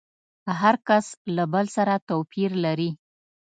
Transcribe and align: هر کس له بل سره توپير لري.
هر 0.61 0.75
کس 0.87 1.05
له 1.35 1.43
بل 1.53 1.65
سره 1.77 1.93
توپير 2.09 2.51
لري. 2.65 2.89